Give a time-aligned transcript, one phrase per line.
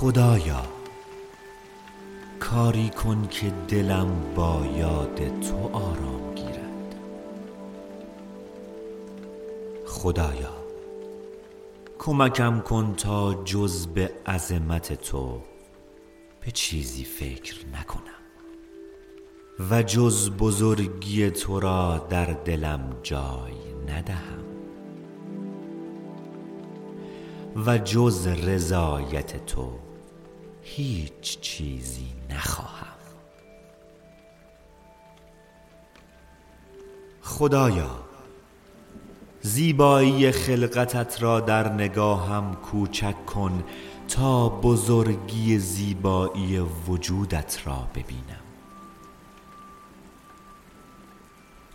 [0.00, 0.62] خدایا
[2.38, 6.94] کاری کن که دلم با یاد تو آرام گیرد.
[9.86, 10.54] خدایا
[11.98, 15.40] کمکم کن تا جز به عظمت تو
[16.40, 18.22] به چیزی فکر نکنم
[19.70, 24.44] و جز بزرگی تو را در دلم جای ندهم
[27.66, 29.89] و جز رضایت تو
[30.76, 32.86] هیچ چیزی نخواهم.
[37.22, 37.90] خدایا
[39.40, 43.64] زیبایی خلقتت را در نگاهم کوچک کن
[44.08, 48.44] تا بزرگی زیبایی وجودت را ببینم.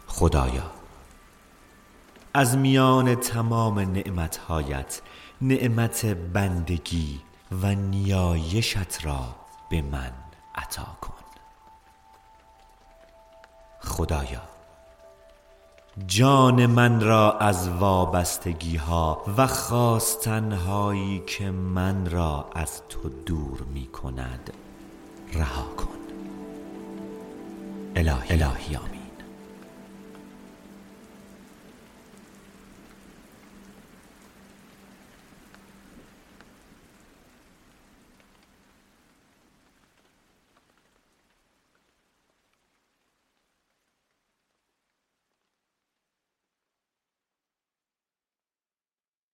[0.07, 0.71] خدایا
[2.33, 5.01] از میان تمام نعمتهایت
[5.41, 7.19] نعمت بندگی
[7.51, 9.35] و نیایشت را
[9.69, 10.11] به من
[10.55, 11.13] عطا کن.
[13.79, 14.41] خدایا
[16.07, 23.61] جان من را از وابستگی ها و خواستن هایی که من را از تو دور
[23.61, 24.53] می کند
[25.33, 25.87] رها کن.
[27.95, 28.94] الهی, الهی